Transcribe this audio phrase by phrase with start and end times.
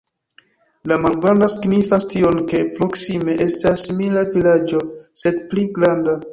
[0.91, 4.85] La malgranda signifas tion, ke proksime estas simila vilaĝo,
[5.25, 6.21] sed pli granda.